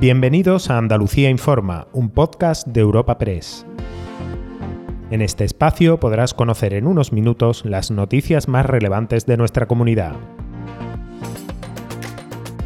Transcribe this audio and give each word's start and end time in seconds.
Bienvenidos 0.00 0.70
a 0.70 0.78
Andalucía 0.78 1.28
Informa, 1.28 1.86
un 1.92 2.08
podcast 2.08 2.66
de 2.66 2.80
Europa 2.80 3.18
Press. 3.18 3.66
En 5.10 5.20
este 5.20 5.44
espacio 5.44 6.00
podrás 6.00 6.32
conocer 6.32 6.72
en 6.72 6.86
unos 6.86 7.12
minutos 7.12 7.66
las 7.66 7.90
noticias 7.90 8.48
más 8.48 8.64
relevantes 8.64 9.26
de 9.26 9.36
nuestra 9.36 9.66
comunidad. 9.66 10.14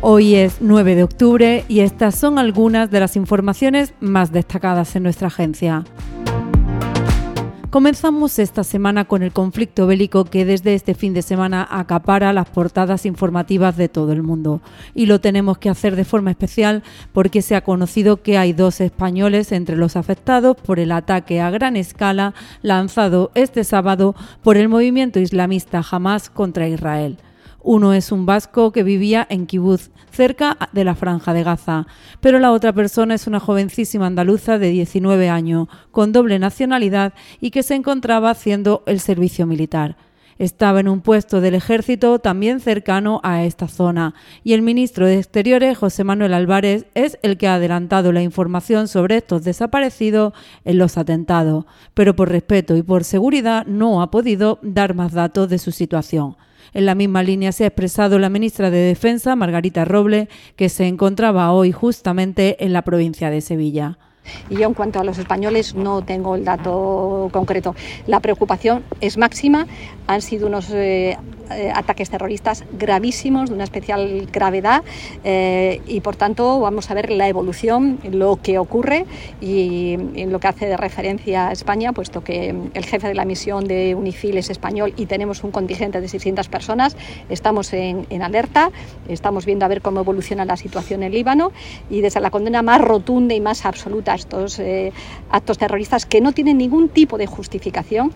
Hoy 0.00 0.36
es 0.36 0.58
9 0.60 0.94
de 0.94 1.02
octubre 1.02 1.64
y 1.66 1.80
estas 1.80 2.14
son 2.14 2.38
algunas 2.38 2.92
de 2.92 3.00
las 3.00 3.16
informaciones 3.16 3.94
más 3.98 4.30
destacadas 4.30 4.94
en 4.94 5.02
nuestra 5.02 5.26
agencia. 5.26 5.82
Comenzamos 7.74 8.38
esta 8.38 8.62
semana 8.62 9.06
con 9.06 9.24
el 9.24 9.32
conflicto 9.32 9.88
bélico 9.88 10.26
que 10.26 10.44
desde 10.44 10.76
este 10.76 10.94
fin 10.94 11.12
de 11.12 11.22
semana 11.22 11.66
acapara 11.68 12.32
las 12.32 12.48
portadas 12.48 13.04
informativas 13.04 13.76
de 13.76 13.88
todo 13.88 14.12
el 14.12 14.22
mundo. 14.22 14.60
Y 14.94 15.06
lo 15.06 15.20
tenemos 15.20 15.58
que 15.58 15.70
hacer 15.70 15.96
de 15.96 16.04
forma 16.04 16.30
especial 16.30 16.84
porque 17.12 17.42
se 17.42 17.56
ha 17.56 17.64
conocido 17.64 18.22
que 18.22 18.38
hay 18.38 18.52
dos 18.52 18.80
españoles 18.80 19.50
entre 19.50 19.74
los 19.74 19.96
afectados 19.96 20.56
por 20.56 20.78
el 20.78 20.92
ataque 20.92 21.40
a 21.40 21.50
gran 21.50 21.74
escala 21.74 22.32
lanzado 22.62 23.32
este 23.34 23.64
sábado 23.64 24.14
por 24.44 24.56
el 24.56 24.68
movimiento 24.68 25.18
islamista 25.18 25.82
Hamas 25.90 26.30
contra 26.30 26.68
Israel. 26.68 27.18
Uno 27.66 27.94
es 27.94 28.12
un 28.12 28.26
vasco 28.26 28.72
que 28.72 28.82
vivía 28.82 29.26
en 29.30 29.46
Kibbutz, 29.46 29.88
cerca 30.10 30.58
de 30.72 30.84
la 30.84 30.94
franja 30.94 31.32
de 31.32 31.42
Gaza, 31.42 31.86
pero 32.20 32.38
la 32.38 32.52
otra 32.52 32.74
persona 32.74 33.14
es 33.14 33.26
una 33.26 33.40
jovencísima 33.40 34.06
andaluza 34.06 34.58
de 34.58 34.68
19 34.68 35.30
años, 35.30 35.68
con 35.90 36.12
doble 36.12 36.38
nacionalidad 36.38 37.14
y 37.40 37.50
que 37.50 37.62
se 37.62 37.74
encontraba 37.74 38.28
haciendo 38.28 38.82
el 38.84 39.00
servicio 39.00 39.46
militar. 39.46 39.96
Estaba 40.38 40.80
en 40.80 40.88
un 40.88 41.00
puesto 41.00 41.40
del 41.40 41.54
ejército 41.54 42.18
también 42.18 42.60
cercano 42.60 43.22
a 43.22 43.44
esta 43.44 43.66
zona 43.66 44.14
y 44.42 44.52
el 44.52 44.60
ministro 44.60 45.06
de 45.06 45.16
Exteriores, 45.16 45.78
José 45.78 46.04
Manuel 46.04 46.34
Álvarez, 46.34 46.84
es 46.92 47.18
el 47.22 47.38
que 47.38 47.48
ha 47.48 47.54
adelantado 47.54 48.12
la 48.12 48.20
información 48.20 48.88
sobre 48.88 49.16
estos 49.16 49.42
desaparecidos 49.42 50.34
en 50.66 50.76
los 50.76 50.98
atentados, 50.98 51.64
pero 51.94 52.14
por 52.14 52.28
respeto 52.28 52.76
y 52.76 52.82
por 52.82 53.04
seguridad 53.04 53.64
no 53.64 54.02
ha 54.02 54.10
podido 54.10 54.58
dar 54.60 54.94
más 54.94 55.12
datos 55.12 55.48
de 55.48 55.56
su 55.56 55.72
situación. 55.72 56.36
En 56.72 56.86
la 56.86 56.94
misma 56.94 57.22
línea 57.22 57.52
se 57.52 57.64
ha 57.64 57.68
expresado 57.68 58.18
la 58.18 58.28
ministra 58.28 58.70
de 58.70 58.78
Defensa, 58.78 59.36
Margarita 59.36 59.84
Roble, 59.84 60.28
que 60.56 60.68
se 60.68 60.86
encontraba 60.86 61.52
hoy 61.52 61.72
justamente 61.72 62.64
en 62.64 62.72
la 62.72 62.82
provincia 62.82 63.30
de 63.30 63.40
Sevilla. 63.40 63.98
Y 64.48 64.56
yo 64.56 64.66
en 64.66 64.74
cuanto 64.74 65.00
a 65.00 65.04
los 65.04 65.18
españoles 65.18 65.74
no 65.74 66.02
tengo 66.02 66.36
el 66.36 66.44
dato 66.44 67.28
concreto. 67.32 67.74
La 68.06 68.20
preocupación 68.20 68.84
es 69.00 69.16
máxima. 69.18 69.66
Han 70.06 70.22
sido 70.22 70.46
unos 70.46 70.70
eh, 70.70 71.16
eh, 71.50 71.70
ataques 71.74 72.08
terroristas 72.08 72.64
gravísimos, 72.72 73.50
de 73.50 73.54
una 73.54 73.64
especial 73.64 74.26
gravedad, 74.32 74.82
eh, 75.24 75.82
y 75.86 76.00
por 76.00 76.16
tanto 76.16 76.58
vamos 76.60 76.90
a 76.90 76.94
ver 76.94 77.10
la 77.10 77.28
evolución, 77.28 77.98
lo 78.10 78.36
que 78.42 78.58
ocurre 78.58 79.04
y 79.42 79.98
lo 80.26 80.40
que 80.40 80.48
hace 80.48 80.66
de 80.66 80.78
referencia 80.78 81.48
a 81.48 81.52
España, 81.52 81.92
puesto 81.92 82.24
que 82.24 82.54
el 82.72 82.84
jefe 82.86 83.08
de 83.08 83.14
la 83.14 83.26
misión 83.26 83.66
de 83.66 83.94
UNIFIL 83.94 84.38
es 84.38 84.48
español 84.48 84.94
y 84.96 85.04
tenemos 85.04 85.44
un 85.44 85.50
contingente 85.50 86.00
de 86.00 86.08
600 86.08 86.48
personas, 86.48 86.96
estamos 87.28 87.74
en, 87.74 88.06
alerta, 88.22 88.70
estamos 89.06 89.44
viendo 89.44 89.66
a 89.66 89.68
ver 89.68 89.82
cómo 89.82 90.00
evoluciona 90.00 90.46
la 90.46 90.56
situación 90.56 91.02
en 91.02 91.12
Líbano 91.12 91.52
y 91.90 92.00
desde 92.00 92.20
la 92.20 92.30
condena 92.30 92.62
más 92.62 92.80
rotunda 92.80 93.34
y 93.34 93.40
más 93.42 93.66
absoluta 93.66 94.13
estos 94.14 94.58
eh, 94.58 94.92
actos 95.30 95.58
terroristas 95.58 96.06
que 96.06 96.20
no 96.20 96.32
tienen 96.32 96.58
ningún 96.58 96.88
tipo 96.88 97.18
de 97.18 97.26
justificación. 97.26 98.12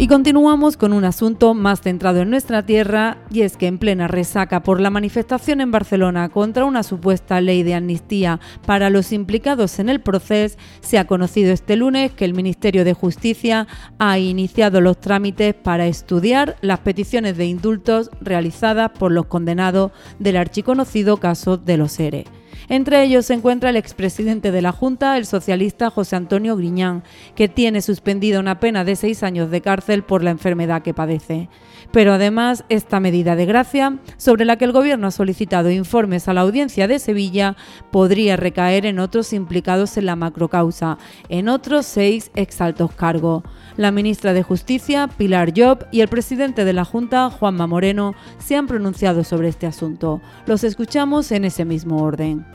Y 0.00 0.08
continuamos 0.08 0.78
con 0.78 0.94
un 0.94 1.04
asunto 1.04 1.52
más 1.52 1.82
centrado 1.82 2.22
en 2.22 2.30
nuestra 2.30 2.64
tierra, 2.64 3.18
y 3.30 3.42
es 3.42 3.58
que 3.58 3.66
en 3.66 3.76
plena 3.76 4.08
resaca 4.08 4.62
por 4.62 4.80
la 4.80 4.88
manifestación 4.88 5.60
en 5.60 5.70
Barcelona 5.70 6.30
contra 6.30 6.64
una 6.64 6.82
supuesta 6.82 7.42
ley 7.42 7.62
de 7.62 7.74
amnistía 7.74 8.40
para 8.64 8.88
los 8.88 9.12
implicados 9.12 9.78
en 9.78 9.90
el 9.90 10.00
proceso, 10.00 10.56
se 10.80 10.96
ha 10.96 11.06
conocido 11.06 11.52
este 11.52 11.76
lunes 11.76 12.12
que 12.12 12.24
el 12.24 12.32
Ministerio 12.32 12.86
de 12.86 12.94
Justicia 12.94 13.66
ha 13.98 14.18
iniciado 14.18 14.80
los 14.80 14.98
trámites 14.98 15.52
para 15.52 15.86
estudiar 15.86 16.56
las 16.62 16.78
peticiones 16.78 17.36
de 17.36 17.44
indultos 17.44 18.10
realizadas 18.22 18.92
por 18.98 19.12
los 19.12 19.26
condenados 19.26 19.92
del 20.18 20.38
archiconocido 20.38 21.18
caso 21.18 21.58
de 21.58 21.76
los 21.76 22.00
ERE. 22.00 22.24
Entre 22.68 23.02
ellos 23.02 23.26
se 23.26 23.34
encuentra 23.34 23.70
el 23.70 23.76
expresidente 23.76 24.52
de 24.52 24.62
la 24.62 24.72
Junta, 24.72 25.16
el 25.16 25.26
socialista 25.26 25.90
José 25.90 26.16
Antonio 26.16 26.56
Griñán, 26.56 27.02
que 27.34 27.48
tiene 27.48 27.82
suspendida 27.82 28.40
una 28.40 28.60
pena 28.60 28.84
de 28.84 28.96
seis 28.96 29.22
años 29.22 29.50
de 29.50 29.60
cárcel 29.60 30.02
por 30.02 30.22
la 30.22 30.30
enfermedad 30.30 30.82
que 30.82 30.94
padece. 30.94 31.48
Pero 31.92 32.12
además, 32.12 32.64
esta 32.68 33.00
medida 33.00 33.34
de 33.34 33.46
gracia, 33.46 33.98
sobre 34.16 34.44
la 34.44 34.56
que 34.56 34.64
el 34.64 34.72
Gobierno 34.72 35.08
ha 35.08 35.10
solicitado 35.10 35.70
informes 35.70 36.28
a 36.28 36.34
la 36.34 36.42
audiencia 36.42 36.86
de 36.86 36.98
Sevilla, 36.98 37.56
podría 37.90 38.36
recaer 38.36 38.86
en 38.86 39.00
otros 39.00 39.32
implicados 39.32 39.96
en 39.96 40.06
la 40.06 40.16
macrocausa, 40.16 40.98
en 41.28 41.48
otros 41.48 41.86
seis 41.86 42.30
exaltos 42.36 42.92
cargos. 42.92 43.42
La 43.76 43.90
ministra 43.90 44.32
de 44.32 44.42
Justicia, 44.42 45.08
Pilar 45.08 45.52
Job, 45.56 45.86
y 45.90 46.00
el 46.00 46.08
presidente 46.08 46.64
de 46.64 46.72
la 46.72 46.84
Junta, 46.84 47.30
Juanma 47.30 47.66
Moreno, 47.66 48.14
se 48.38 48.56
han 48.56 48.66
pronunciado 48.66 49.24
sobre 49.24 49.48
este 49.48 49.66
asunto. 49.66 50.20
Los 50.46 50.64
escuchamos 50.64 51.32
en 51.32 51.44
ese 51.44 51.64
mismo 51.64 52.02
orden. 52.02 52.46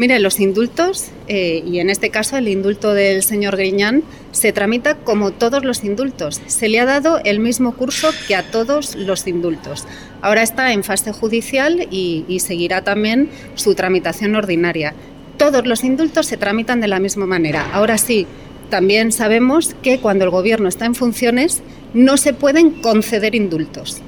Mire, 0.00 0.18
los 0.18 0.40
indultos, 0.40 1.10
eh, 1.28 1.62
y 1.66 1.78
en 1.78 1.90
este 1.90 2.08
caso 2.08 2.38
el 2.38 2.48
indulto 2.48 2.94
del 2.94 3.22
señor 3.22 3.58
Griñán, 3.58 4.02
se 4.32 4.50
tramita 4.50 4.94
como 4.94 5.30
todos 5.30 5.62
los 5.62 5.84
indultos. 5.84 6.40
Se 6.46 6.70
le 6.70 6.80
ha 6.80 6.86
dado 6.86 7.20
el 7.22 7.38
mismo 7.38 7.76
curso 7.76 8.08
que 8.26 8.34
a 8.34 8.50
todos 8.50 8.94
los 8.94 9.26
indultos. 9.26 9.86
Ahora 10.22 10.42
está 10.42 10.72
en 10.72 10.84
fase 10.84 11.12
judicial 11.12 11.86
y, 11.90 12.24
y 12.28 12.40
seguirá 12.40 12.82
también 12.82 13.28
su 13.56 13.74
tramitación 13.74 14.34
ordinaria. 14.36 14.94
Todos 15.36 15.66
los 15.66 15.84
indultos 15.84 16.24
se 16.24 16.38
tramitan 16.38 16.80
de 16.80 16.88
la 16.88 16.98
misma 16.98 17.26
manera. 17.26 17.68
Ahora 17.70 17.98
sí, 17.98 18.26
también 18.70 19.12
sabemos 19.12 19.76
que 19.82 20.00
cuando 20.00 20.24
el 20.24 20.30
Gobierno 20.30 20.70
está 20.70 20.86
en 20.86 20.94
funciones 20.94 21.62
no 21.92 22.16
se 22.16 22.32
pueden 22.32 22.70
conceder 22.70 23.34
indultos, 23.34 24.00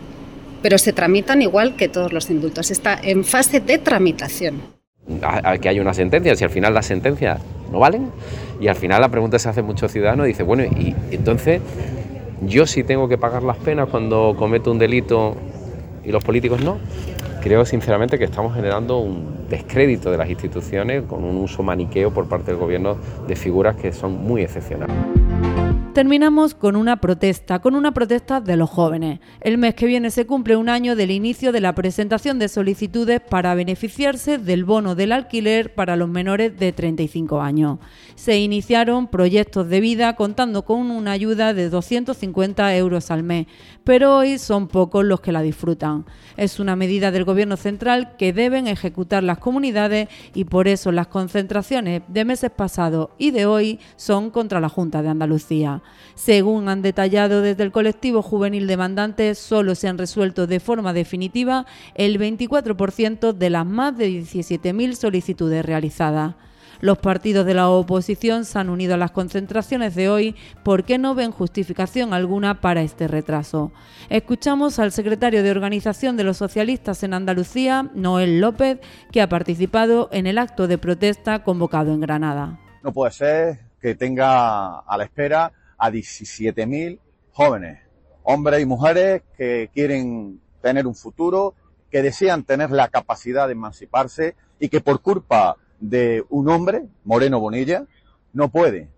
pero 0.63 0.79
se 0.79 0.95
tramitan 0.95 1.43
igual 1.43 1.77
que 1.77 1.89
todos 1.89 2.15
los 2.15 2.31
indultos. 2.31 2.71
Está 2.71 2.99
en 3.03 3.25
fase 3.25 3.61
de 3.61 3.77
tramitación 3.77 4.82
a, 5.23 5.59
que 5.59 5.69
hay 5.69 5.81
una 5.81 5.95
sentencia, 5.95 6.35
si 6.37 6.45
al 6.45 6.51
final 6.51 6.75
las 6.75 6.87
sentencias 6.87 7.41
no 7.71 7.79
valen, 7.79 8.11
y 8.61 8.69
al 8.69 8.77
final 8.77 9.01
la 9.01 9.09
pregunta 9.09 9.39
se 9.39 9.49
hace 9.49 9.63
mucho 9.63 9.89
ciudadano, 9.89 10.25
dice, 10.25 10.43
bueno, 10.43 10.65
y 10.65 10.95
entonces 11.11 11.61
yo 12.47 12.67
sí 12.67 12.83
tengo 12.83 13.09
que 13.09 13.19
pagar 13.19 13.43
las 13.43 13.57
penas 13.57 13.89
cuando 13.89 14.35
cometo 14.39 14.73
un 14.73 14.79
delito 14.79 15.37
y 16.05 16.11
los 16.11 16.25
políticos 16.25 16.63
no. 16.63 16.79
Creo 17.43 17.65
sinceramente 17.65 18.19
que 18.19 18.25
estamos 18.25 18.55
generando 18.55 18.99
un 18.99 19.49
descrédito 19.49 20.11
de 20.11 20.17
las 20.19 20.31
instituciones 20.31 21.03
con 21.05 21.25
un 21.25 21.37
uso 21.37 21.63
maniqueo 21.63 22.13
por 22.13 22.29
parte 22.29 22.53
del 22.53 22.61
gobierno 22.61 22.97
de 23.27 23.37
figuras 23.37 23.77
que 23.77 23.93
son 23.93 24.25
muy 24.25 24.43
excepcionales. 24.43 24.97
Terminamos 25.93 26.55
con 26.55 26.77
una 26.77 27.03
protesta, 27.03 27.59
con 27.59 27.75
una 27.75 27.93
protesta 27.93 28.41
de 28.41 28.57
los 28.57 28.71
jóvenes. 28.71 29.21
El 29.43 29.59
mes 29.59 29.75
que 29.75 29.85
viene 29.85 30.11
se 30.11 30.25
cumple 30.25 30.57
un 30.57 30.71
año 30.71 30.97
del 30.97 31.11
inicio 31.11 31.53
de 31.53 31.61
la 31.61 31.75
presentación 31.75 32.39
de 32.39 32.49
solicitudes 32.49 33.21
para 33.21 33.55
beneficiarse 33.55 34.39
del 34.39 34.65
bono 34.65 34.95
del 34.95 35.13
alquiler 35.13 35.75
para 35.75 35.97
los 35.97 36.09
menores 36.09 36.59
de 36.59 36.73
35 36.73 37.43
años. 37.43 37.79
Se 38.15 38.39
iniciaron 38.39 39.07
proyectos 39.07 39.69
de 39.69 39.81
vida 39.81 40.17
contando 40.17 40.65
con 40.65 40.91
una 40.91 41.13
ayuda 41.13 41.53
de 41.53 41.69
250 41.69 42.75
euros 42.75 43.11
al 43.11 43.23
mes, 43.23 43.47
pero 43.85 44.17
hoy 44.17 44.39
son 44.39 44.69
pocos 44.69 45.05
los 45.05 45.21
que 45.21 45.33
la 45.33 45.43
disfrutan. 45.43 46.07
Es 46.39 46.59
una 46.59 46.75
medida 46.75 47.11
del 47.11 47.25
Gobierno 47.25 47.59
central 47.59 48.17
que 48.17 48.33
deben 48.33 48.67
ejecutar 48.67 49.23
las 49.23 49.37
comunidades 49.37 50.09
y 50.33 50.47
por 50.47 50.69
eso 50.69 50.91
las 50.91 51.09
concentraciones 51.09 52.01
de 52.09 52.25
meses 52.25 52.51
pasados 52.51 53.11
y 53.19 53.31
de 53.31 53.45
hoy 53.45 53.79
son 53.97 54.31
contra 54.31 54.59
la 54.59 54.71
Junta 54.71 55.03
de 55.03 55.11
Andalucía. 55.11 55.82
Según 56.15 56.69
han 56.69 56.83
detallado 56.83 57.43
desde 57.43 57.63
el 57.63 57.73
colectivo 57.73 58.23
juvenil 58.23 58.67
demandante, 58.67 59.35
solo 59.35 59.75
se 59.75 59.89
han 59.89 59.99
resuelto 59.99 60.47
de 60.47 60.61
forma 60.61 60.93
definitiva 60.93 61.67
el 61.95 62.19
24% 62.19 63.33
de 63.33 63.51
las 63.51 63.67
más 63.67 63.97
de 63.97 64.09
17.000 64.09 64.95
solicitudes 64.95 65.65
realizadas. 65.65 66.35
Los 66.83 66.99
partidos 66.99 67.47
de 67.47 67.55
la 67.55 67.69
oposición 67.69 68.45
se 68.45 68.59
han 68.59 68.69
unido 68.69 68.95
a 68.95 68.97
las 68.97 69.13
concentraciones 69.13 69.95
de 69.95 70.09
hoy 70.09 70.35
porque 70.65 70.99
no 70.99 71.15
ven 71.15 71.31
justificación 71.31 72.13
alguna 72.13 72.61
para 72.61 72.83
este 72.83 73.07
retraso. 73.07 73.71
Escuchamos 74.11 74.81
al 74.81 74.91
secretario 74.91 75.45
de 75.45 75.53
Organización 75.53 76.17
de 76.17 76.25
los 76.25 76.39
Socialistas 76.39 77.05
en 77.05 77.15
Andalucía, 77.15 77.89
Noel 77.95 78.41
López, 78.41 78.81
que 79.13 79.23
ha 79.23 79.29
participado 79.29 80.09
en 80.11 80.27
el 80.27 80.39
acto 80.39 80.67
de 80.67 80.77
protesta 80.77 81.45
convocado 81.45 81.95
en 81.95 82.01
Granada. 82.01 82.59
No 82.83 82.93
puede 82.93 83.13
ser 83.13 83.61
que 83.81 83.95
tenga 83.95 84.81
a 84.81 84.97
la 84.97 85.05
espera 85.05 85.53
a 85.83 85.91
17.000 85.91 87.01
jóvenes, 87.33 87.81
hombres 88.23 88.63
y 88.63 88.67
mujeres 88.67 89.23
que 89.37 89.69
quieren 89.75 90.41
tener 90.61 90.87
un 90.87 90.95
futuro, 90.95 91.57
que 91.91 92.03
desean 92.03 92.45
tener 92.45 92.71
la 92.71 92.87
capacidad 92.87 93.49
de 93.49 93.55
emanciparse 93.55 94.37
y 94.61 94.69
que 94.69 94.81
por 94.81 95.03
culpa 95.03 95.57
de 95.81 96.25
un 96.31 96.49
hombre, 96.49 96.85
Moreno 97.03 97.41
Bonilla, 97.41 97.85
no 98.33 98.49
puede. 98.49 98.91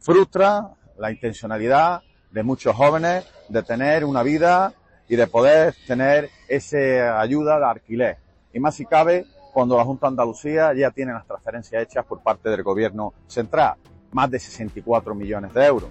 Frustra 0.00 0.72
la 0.98 1.12
intencionalidad 1.12 2.02
de 2.32 2.42
muchos 2.42 2.74
jóvenes 2.74 3.24
de 3.48 3.62
tener 3.62 4.04
una 4.04 4.24
vida 4.24 4.74
y 5.08 5.14
de 5.14 5.28
poder 5.28 5.76
tener 5.86 6.30
esa 6.48 7.20
ayuda 7.20 7.60
de 7.60 7.64
alquiler. 7.64 8.16
Y 8.52 8.58
más 8.58 8.74
si 8.74 8.86
cabe 8.86 9.24
cuando 9.52 9.76
la 9.76 9.84
Junta 9.84 10.08
Andalucía 10.08 10.74
ya 10.74 10.90
tiene 10.90 11.12
las 11.12 11.28
transferencias 11.28 11.80
hechas 11.80 12.04
por 12.04 12.24
parte 12.24 12.48
del 12.48 12.64
Gobierno 12.64 13.14
central, 13.28 13.76
más 14.10 14.28
de 14.32 14.40
64 14.40 15.14
millones 15.14 15.54
de 15.54 15.64
euros. 15.64 15.90